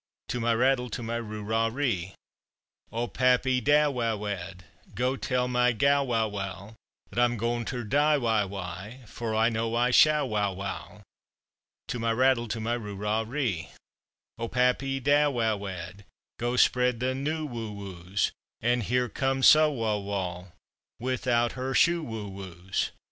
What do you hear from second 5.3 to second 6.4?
my ga wa